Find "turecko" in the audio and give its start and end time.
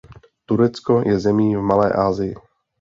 0.49-0.97